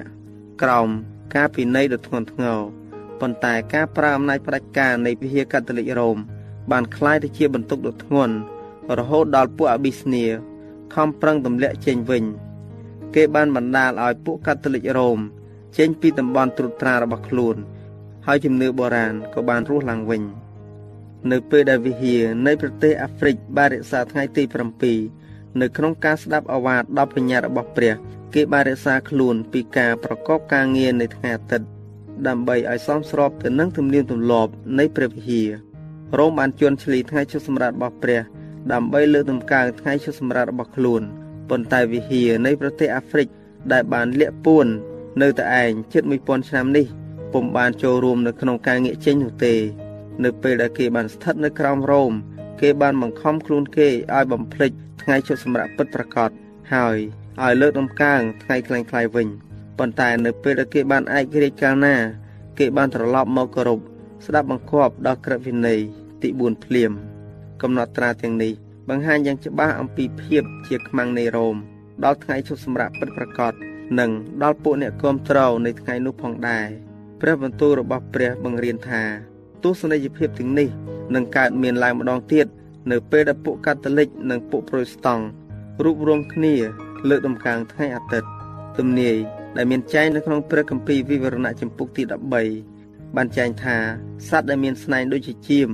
[0.62, 0.90] ក្រោម
[1.36, 2.60] ការពិន័យដ៏ធ្ងន់ធ្ងរ
[3.20, 6.18] ប៉ុន្តែការប្រើអំណាចផ្ដាច់ការនៃវិហារកាតូលិករ៉ូម
[6.72, 8.34] បានคล้ายទៅជាបន្ទុកដ៏ធ្ងន់
[8.98, 10.24] រហូតដល់ពួកអាប៊ីស្នី
[10.94, 12.24] ខំប្រឹងទម្លាក់ចេញវិញ
[13.15, 15.19] គេបានបណ្ដាលឲ្យពួកកាតូលិករ៉ូម
[15.79, 17.57] ចេញពីតំបន់ត្រួតត្រារបស់ខ្លួន
[18.27, 20.23] ហើយជំនឿបុរាណក៏បានរស់ឡើងវិញ
[21.31, 24.43] នៅពេលដែលវិហារនៃប្រទេសអាហ្វ្រិកបានរក្សាថ្ងៃទី
[25.01, 27.95] 7នៅក្នុងការស្ដាប់អាវាតដល់បញ្ញត្តិរបស់ព្រះ
[28.35, 31.69] គេបានរក្សាខ្លួនពីការប្រកបការងារនៅថ្ងៃអាទិត្យ
[32.27, 35.49] ដើម្បីឲ្យសមស្របទៅនឹងទំនៀមទម្លាប់នៃព្រះវិហារ
[36.19, 38.21] រ៉ូមបានជន់ឈ្លីថ្ងៃឈប់សម្រាករបស់ព្រះ
[38.73, 41.03] ដើម្បីលើកតម្កើងថ្ងៃឈប់សម្រាករបស់ខ្លួន
[41.49, 43.29] ប៉ុន្តែវិហារនៃប្រទេសអាហ្វ្រិក
[43.73, 44.67] ដែលបានលាក់ពួន
[45.23, 46.87] នៅតែឯងជិត1000ឆ្នាំនេះ
[47.33, 49.55] ពុំបានចូលរួមនៅក្នុងការងាកចេញនោះទេ
[50.25, 52.13] នៅពេលដែលគេបានស្ថិតនៅក្រោមរ៉ូម
[52.61, 54.71] គេបានបង្ខំខ្លួនគេឲ្យបំភ្លេច
[55.03, 56.31] ថ្ងៃឈប់សម្រាកពិតប្រាកដ
[56.75, 56.97] ហើយ
[57.43, 59.29] ឲ្យលើកដំកើងថ្ងៃខ្លាំងខ្លាយវិញ
[59.79, 61.97] ប៉ុន្តែនៅពេលដែលគេបានឯករាជ្យកាលណា
[62.59, 63.81] គេបានត្រឡប់មកគោរព
[64.27, 65.81] ស្ដាប់បង្គាប់ដល់ក្រឹតវិន័យ
[66.23, 66.93] ទី4ភ្លាម
[67.63, 68.53] កំណត់ត្រាទាំងនេះ
[68.89, 71.57] បង្ហាញយ៉ាងច្បាស់អំពីភាពជាខ្មាំងនៃរ៉ូម
[72.05, 73.53] ដល់ថ្ងៃឈប់សម្រាកពិតប្រាកដ
[73.99, 74.11] និង
[74.43, 76.67] ដល់ពួកអ្នកគាំទ្រនៅថ្ងៃនោះផងដែរ
[77.21, 79.03] ព្រះបន្ទូលរបស់ព្រះបង្រៀនថា
[79.65, 80.69] ទស្សនីយភាពទាំងនេះ
[81.15, 82.47] នឹងកើតមានឡើងម្ដងទៀត
[82.91, 85.25] នៅពេលដែលពួកកាតូលិកនិងពួកប្រូតស្តង់
[85.85, 86.55] រួបរวมគ្នា
[87.09, 88.29] លើកដំកើងថ្ងៃអាទិត្យ
[88.79, 89.17] ទំនាយ
[89.57, 92.03] ដែលមានចែងនៅក្នុងព្រះគម្ពីរវិវរណៈចំពុកទី
[92.61, 93.77] 13បានចែងថា
[94.29, 95.71] សត្វដែលមានស្នែងដូចជាជាម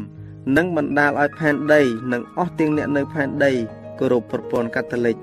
[0.56, 1.82] នឹងបណ្ដាលឲ្យផែនដី
[2.12, 3.52] និងអស់ទាំងអ្នកនៅផែនដី
[3.98, 5.16] គោរពប្រព័ន្ធកាតូលិក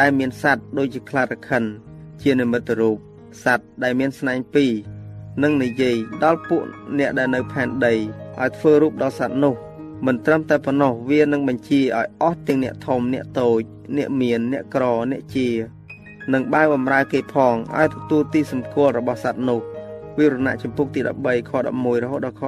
[0.00, 1.62] ដែលមានសត្វដូចជាខ្លារខិន
[2.22, 2.96] ជានិមិត្តរូប
[3.44, 4.72] សត្វដែលមានស្នែងពីរ
[5.42, 6.62] នឹងនិយាយដល់ពួក
[6.98, 9.54] អ្នកដែលនៅផែនដីឲ្យធ្វើរូបដល់សត្វនោះ
[10.06, 13.60] មិនត្រឹមតែប៉ុណ្ណោះវានឹងបញ្ជាឲ្យអស់ទាំងអ្នកធំអ្នកតូច
[13.96, 15.48] អ្នកមានអ្នកក្រអ្នកជា
[16.32, 19.60] និងបែបបំរើគេផងឲ្យទទួលទីសម្គាល់របស់សត្វនោះ
[20.18, 22.42] វិរណៈចម្ពុកទី13ខ11រហូតដល់ខ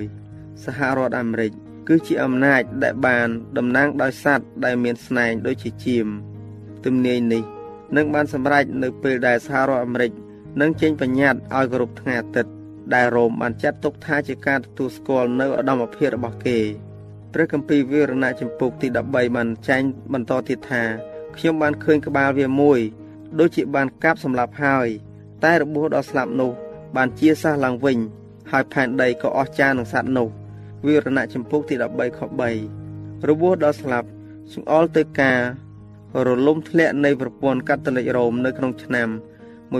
[0.00, 1.52] 16សហរដ្ឋអាមេរិក
[1.88, 6.06] គឺជាអំណាចដែលបានតំណាងដោយសត្វដែលមានស្នែងដូចជាជាម
[6.84, 7.42] ទំនាយនេះ
[7.96, 10.12] នឹងបានសម្រេចនៅពេលដែលសហរដ្ឋអាមេរិក
[10.60, 12.52] នឹងចេញបញ្ញត្តិឲ្យគោរពថ្ងៃអាទិត្យ
[12.94, 16.58] ដែលរ៉ូមបានចាត់ទុកថាជាការទទួលស្គាល់នៅឧត្តមភាពរបស់គេ
[17.32, 20.82] ព្រះគម្ពីរវិរណៈចម្ពោះទី13បានចែងបន្តទៀតថា
[21.36, 22.80] ខ្ញុំបានឃើញក្បាលវាមួយ
[23.38, 24.88] ដូចជាបានកាប់សម្លាប់ហើយ
[25.44, 26.50] តែរបួសដល់ស្លាប់នោះ
[26.96, 27.98] បានជាសះឡើងវិញ
[28.50, 30.28] ហើយផែនដីក៏អស់ចានឹងសត្វនោះ
[30.86, 31.86] វិរណៈចម្ពោះទី13
[32.18, 32.20] ខ
[32.74, 34.08] 3របួសដល់ស្លាប់
[34.52, 35.38] ចង្អុលទៅការ
[36.26, 39.08] រលំធ្លាក់នៃប្រព័ន្ធកាតូលិករ៉ូមនៅក្នុងឆ្នាំ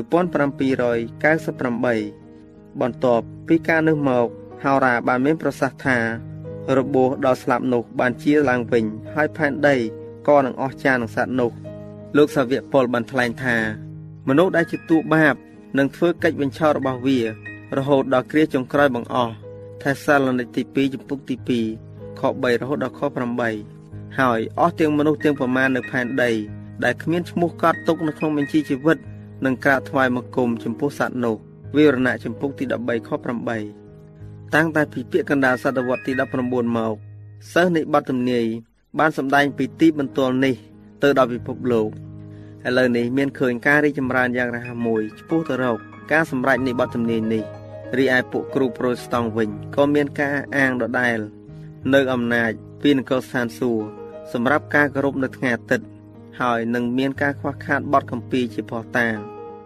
[0.04, 4.26] 1798បន្ទាប់ពីការនោះមក
[4.62, 5.98] ហោរាបានមានប្រសាសន៍ថា
[6.78, 9.76] របួសដល់ស្លាប់នោះបានជាឡើងវិញ ហើយផែនដី
[10.28, 11.50] ក៏នឹងអស់ចានឹងសត្វនោះ
[12.16, 13.56] លោកសាវកប៉ុលបានថ្លែងថា
[14.28, 15.34] មនុស្សដែលជាទូបាប
[15.78, 17.18] នឹងធ្វើកិច្ចបញ្ឆោតរបស់វា
[17.76, 19.34] រហូតដល់គ្រាចុងក្រោយបង្អស់
[19.82, 21.36] ថេសាឡូនីកទី2ចំពុកទី
[21.78, 23.00] 2ខ3រហូតដល់ខ
[23.58, 26.30] 8ហើយអស់ទាំងមនុស្សទាំងប្រមាណនៅផែនដី
[26.84, 28.98] ដែលគ្មានឈ្មោះកត់ទុកនៅក្នុងបញ្ជីជីវិត
[29.44, 31.36] នឹងក្រាបថ្វាយបង្គំចំពោះសត្វនោះ
[31.76, 33.10] វិវរណៈចំពុកទី13ខ
[33.86, 36.12] 8តាំងតែពីពាក្យកណ្ដាលសតវត្សទី
[36.44, 36.94] 19មក
[37.52, 38.46] សិស្សនៃបទទំនាយ
[38.98, 40.54] បានសម្ដែងពីទីបន្ទាល់នេះ
[41.02, 41.88] ទៅដល់ពិភពលោក
[42.66, 45.78] ឥឡូវនេះមានឃើញការរីកចម្រើនយ៉ាងរហ័សមួយចំពោះទៅរក
[46.12, 47.44] ការសម្រេចនៃបទទំនាយនេះ
[47.98, 51.18] រីឯពួកគ្រូប្រូតស្តង់វិញក៏មានការអាងដដែល
[51.94, 53.86] នៅអំណាចពីនគរស្ថានសួគ៌
[54.32, 55.86] សម្រាប់ការគោរពនៅថ្ងៃអាទិត្យ
[56.40, 59.16] ហើយនឹងមានការខ្វះខាតបទកម្ពីជាផោះតាង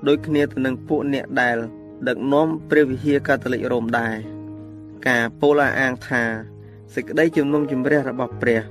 [0.07, 1.57] ដូចគ្នាទៅនឹងពួកអ្នកដែល
[2.09, 4.17] ដឹកនាំព្រះវិហារកាតូលិករ៉ូមដែរ
[5.09, 6.23] ការពោលអាងថា
[6.95, 8.63] សេចក្តីជំនុំជម្រះរបស់ព្រះ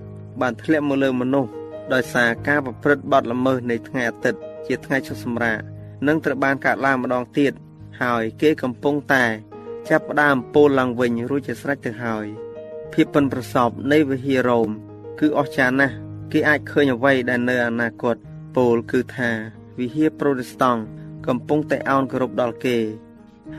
[0.42, 1.52] បានធ្លាក់មកលើមនុស្ស
[1.94, 5.60] ដោយសារការប្រព្រឹត្តបទល្មើសនៃថ្ងៃអាទិត្យជាថ្ងៃឈប់សម្រាក
[6.08, 7.54] នឹងត្រូវបានកាត់ឡើងម្ដងទៀត
[8.01, 9.25] ហើយគេកំពុងតែ
[9.89, 12.27] ចាប់ផ្ដើមពោលឡើងវិញរួចជាស្រេចទៅហើយ
[12.93, 14.69] ភាពប៉ិនប្រសពនៃវិហាររ៉ូម
[15.21, 15.95] គឺអស្ចារ្យណាស់
[16.33, 18.17] គេអាចឃើញអ្វីដែលនៅអនាគត
[18.57, 19.31] ពោលគឺថា
[19.79, 20.81] វិហារប្រូតេស្តង់
[21.27, 22.79] កំពុងតែអោនគោរពដល់គេ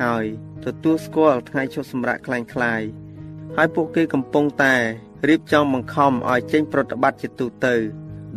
[0.01, 0.25] ហើយ
[0.63, 2.87] ទទួលស្គាល់ថ្ងៃឈប់សម្រាកคล้ายៗ
[3.55, 4.75] ហើយពួកគេកំពុងតែ
[5.27, 7.75] រៀបចំបង្ខំឲ្យចេញប្រតិបត្តិជាទូទៅ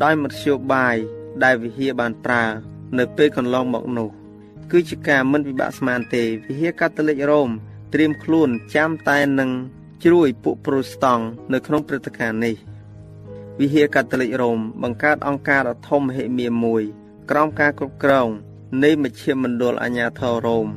[0.02, 0.96] ដោយមធ្យោបាយ
[1.44, 2.44] ដែលវិហារបានប្រើ
[2.98, 4.10] នៅពេលកន្លងមកនោះ
[4.71, 7.49] គឺជាការមិនពិបាកស្មានទេវិហារកាតូលិករ៉ូម
[7.93, 9.49] ត្រៀមខ្លួនចាំតែនឹង
[10.03, 11.23] ជ្រួយពួកប្រូតស្តង់
[11.53, 12.55] នៅក្នុងព្រឹត្តិការណ៍នេះ
[13.59, 16.83] វិហារកាតូលិករ៉ូមបង្កើតអង្គការដ៏ធំមហិមាមួយ
[17.29, 18.27] ក្រោមការគ្រប់គ្រង
[18.83, 20.67] នៃមជ្ឈមណ្ឌលអាជ្ញាធររ៉ូម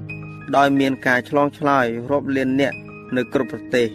[0.56, 2.74] ដោយមានការឆ្លងឆ្លើយរាប់លានអ្នក
[3.16, 3.88] នៅគ្រប់ប្រទេស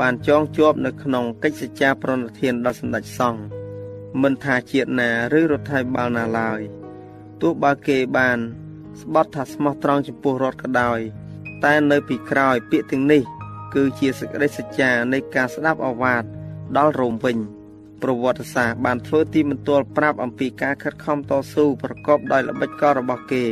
[0.00, 3.40] បានចងជាប់នៅក្នុងកិច្ចសច្ចាប្រណិធានដល់សម្ដេចសង្ឃ
[4.22, 6.60] មិនថាជាតិណាឬរដ្ឋាភិបាលណាឡើយ
[7.40, 8.38] ទោះបើគេបាន
[9.00, 11.00] ស្បត់ថាស្មោះត្រង់ចំពោះរដ្ឋក៏ដោយ
[11.64, 13.22] តែនៅពីក្រោយពាក្យទាំងនេះ
[13.74, 16.24] គឺជាសេចក្តីសច្ចានៃការស្ដាប់អាវាត
[16.76, 17.36] ដល់រោមវិញ
[18.02, 23.44] ប្រវត្តិសាស្ត្របានធ្វើទីបន្ទាល់ប្រាប់អំពីការខិតខំតស៊ូប្រកបដោយល្បិចកលរបស់គេ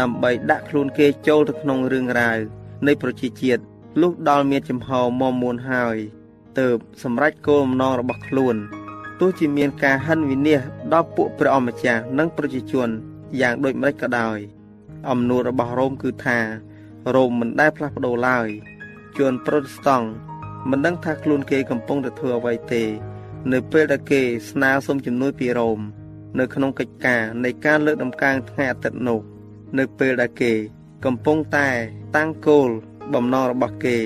[0.00, 2.38] ដើម្បីដាក់ខ្លួនគេចូលទៅក្នុងរឿងរ៉ាវ
[2.86, 3.62] នៃប្រជាជាតិ
[4.00, 5.96] លុះដល់មានចំហមមួនហើយ
[6.58, 8.56] ទើបសម្រេចគោលបំណងរបស់ខ្លួន
[9.20, 12.88] ទោះជាមានការហិនវិនិច្ឆ័យដល់ពួកព្រះអម្ចាស់និងប្រជាជន
[13.40, 14.38] យ៉ាងដូចម្តេចក៏ដោយ
[15.10, 16.38] អំណួតរបស់រ៉ូមគឺថា
[17.14, 18.48] រ៉ូមមិនដែលផ្លាស់ប្ដូរឡើយ
[19.18, 20.08] ជនប្រូតស្តង់
[20.70, 22.82] មិនដឹងថាខ្លួនគេកំពុងតែធ្វើអ្វីទេ
[23.52, 25.78] នៅពេលដែលគេស្នើសុំជំនួយពីរ៉ូម
[26.38, 29.20] នៅក្នុងកិច្ចការនៃការលើកដំកើងថ្ងៃអាទិត្យនោះ
[29.78, 30.52] នៅពេលដែលគេ
[31.04, 31.68] កំពុងតែ
[32.16, 32.68] តាំងគោល
[33.14, 33.96] បំណងរបស់គេ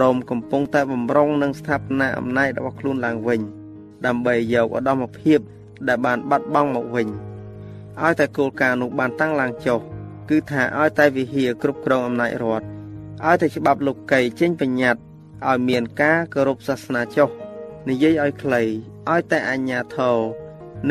[0.00, 3.42] រ៉ូមកំពុងតែបំរុងនឹងស្ថាបនាអំណាចរបស់ខ្លួនឡើងវិញ។
[4.06, 5.38] ដើម្បីយកឧត្តមភាព
[5.88, 7.08] ដែលបានបាត់បង់មកវិញ
[8.00, 9.80] ឲ្យតែគោលការណ៍នោះបានតាំងឡើងចុះ
[10.30, 12.66] គឺថាឲ្យតែវិហារគ្រប់គ្រងអំណាចរដ្ឋ
[13.26, 15.02] ឲ្យតែច្បាប់លោកីចេញបញ្ញត្តិ
[15.48, 17.28] ឲ្យមានការគោរពសាសនាចុះ
[17.88, 18.62] និយាយឲ្យខ្លី
[19.10, 20.18] ឲ្យតែអញ្ញាធរ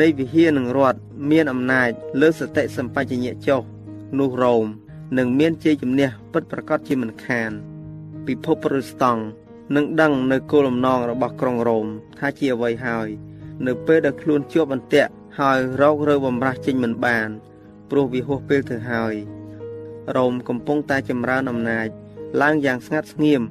[0.00, 0.98] នៃវិហារនិងរដ្ឋ
[1.30, 3.62] មានអំណាចលើសតិសម្បជញ្ញៈចុះ
[4.18, 4.64] នោះរ៉ូម
[5.18, 7.50] នឹងមានជ័យជំនះពិតប្រាកដជាមិនខាន
[8.26, 9.22] ពិភពប្រូតស្តង់
[9.76, 11.86] នឹងដឹងនៅគោលបំណងរបស់ក្រុងរ៉ូម
[12.18, 13.08] ថាជាអ្វីហើយ
[13.66, 17.30] នៅពេលដែលខ្លួនជាប់អន្ទាក់ហើយរោគរើបំរាស់ចេញមិនបាន
[17.90, 19.14] ព្រោះវាហួសពេលទៅហើយ
[20.16, 21.88] រ៉ូមកំពុងតែចម្រើនអំណាច
[22.42, 23.42] ឡើងយ៉ាងស្ងាត់ស្ងៀម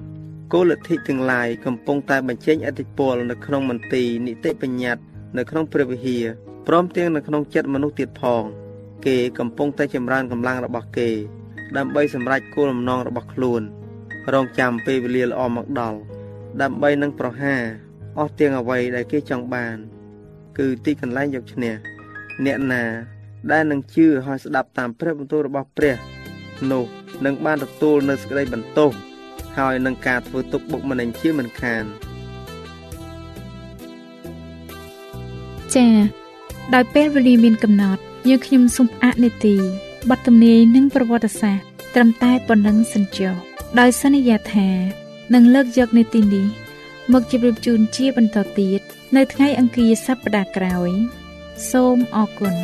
[0.54, 5.04] គោលលទ្ធិទាំងឡាយកំពុងតែបញ្ចេញឥទ្ធិពលនៅក្នុងមន្ទីរនីតិបញ្ញត្តិ
[5.38, 6.26] នៅក្នុងព្រះវិហារ
[6.68, 8.44] ព្រមទាំងនៅក្នុងចិត្តមនុស្សទៀតផង
[9.06, 11.10] គេកំពុងតែចម្រើនកម្លាំងរបស់គេ
[11.78, 13.64] ដើម្បីសម្រេចគោលបំណងរបស់ខ្លួន។
[14.34, 16.00] រងចាំពេលវេលាល្អមកដល់
[16.62, 17.62] ដើម្បីនឹងប្រហារ
[18.18, 19.76] អស់ទាំងអ្វីដែលគេចង់បាន
[20.58, 21.74] គឺទីកន្លែងយកឈ្នះ
[22.46, 22.84] អ្នកណា
[23.52, 25.96] ដែលនឹងជឿហើយស្ដាប់តាមព្រះបន្ទូលរបស់ព្រះ
[26.72, 26.84] នោះ
[27.26, 28.92] នឹងបានទទួលនៅសេចក្តីបន្ទោស
[29.58, 31.84] ហើយនឹងការធ្វើទុកបុកម្នេញជាមិនខាន
[35.76, 35.94] ចា៎
[36.74, 39.56] ដោយពេលវេលាមានកំណត់យើងខ្ញុំសូមផ្អាកនេតិ
[40.10, 43.34] បទទំនាយនិងប្រវត្តិសាស្ត្រត្រឹមតែប៉ុណ្ណឹងសិនចុះ
[43.80, 44.70] ដោយសន្យាថា
[45.34, 46.46] នឹងលើកយកនីតិនេះ
[47.14, 48.82] មកជម្រាបជូនជាបន្តទៀត
[49.16, 50.90] នៅថ្ងៃអង្គារសប្តាហ៍ក្រោយ
[51.72, 52.56] សូមអរគុណ